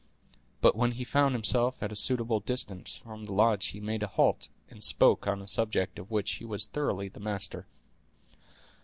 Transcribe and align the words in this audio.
But 0.61 0.75
when 0.75 0.93
he 0.93 1.03
found 1.03 1.35
himself 1.35 1.83
at 1.83 1.91
a 1.91 1.95
suitable 1.95 2.39
distance 2.39 2.97
from 2.97 3.25
the 3.25 3.33
lodges 3.33 3.69
he 3.69 3.79
made 3.79 4.01
a 4.01 4.07
halt, 4.07 4.49
and 4.67 4.83
spoke 4.83 5.27
on 5.27 5.43
a 5.43 5.47
subject 5.47 5.99
of 5.99 6.09
which 6.09 6.31
he 6.37 6.43
was 6.43 6.65
thoroughly 6.65 7.07
the 7.07 7.19
master. 7.19 7.67